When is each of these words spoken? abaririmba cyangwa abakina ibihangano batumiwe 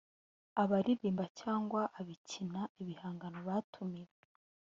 abaririmba 0.61 1.25
cyangwa 1.39 1.81
abakina 1.99 2.61
ibihangano 2.81 3.39
batumiwe 3.47 4.13